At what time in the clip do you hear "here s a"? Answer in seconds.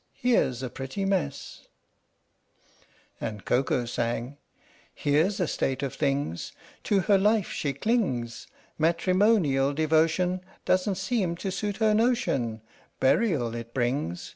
0.15-0.69, 4.95-5.45